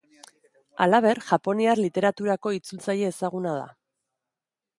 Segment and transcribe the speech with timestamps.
[0.85, 3.71] Halaber, japoniar literaturako itzultzaile ezaguna da.